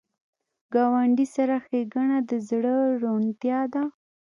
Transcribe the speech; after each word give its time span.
ګاونډي 0.73 1.25
سره 1.35 1.55
ښېګڼه 1.65 2.17
د 2.29 2.31
زړه 2.49 2.75
روڼتیا 3.01 3.59
ده 3.73 3.83